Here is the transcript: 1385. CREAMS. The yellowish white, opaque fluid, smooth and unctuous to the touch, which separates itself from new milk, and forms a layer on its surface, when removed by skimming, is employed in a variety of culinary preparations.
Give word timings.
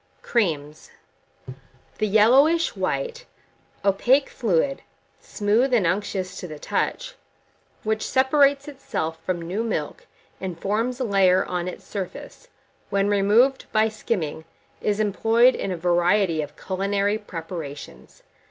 1385. 0.23 1.45
CREAMS. 1.45 1.59
The 1.99 2.07
yellowish 2.07 2.75
white, 2.75 3.27
opaque 3.85 4.29
fluid, 4.29 4.81
smooth 5.19 5.75
and 5.75 5.85
unctuous 5.85 6.37
to 6.39 6.47
the 6.47 6.57
touch, 6.57 7.13
which 7.83 8.01
separates 8.07 8.67
itself 8.67 9.19
from 9.23 9.39
new 9.39 9.63
milk, 9.63 10.07
and 10.39 10.59
forms 10.59 10.99
a 10.99 11.03
layer 11.03 11.45
on 11.45 11.67
its 11.67 11.83
surface, 11.83 12.47
when 12.89 13.09
removed 13.09 13.65
by 13.71 13.89
skimming, 13.89 14.43
is 14.81 14.99
employed 14.99 15.53
in 15.53 15.71
a 15.71 15.77
variety 15.77 16.41
of 16.41 16.57
culinary 16.57 17.19
preparations. 17.19 18.23